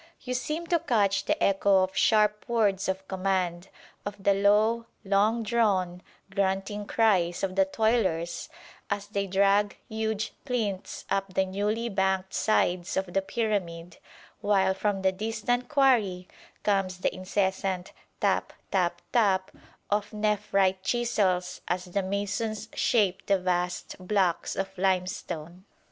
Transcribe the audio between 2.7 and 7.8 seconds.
of command, of the low, long drawn, grunting cries of the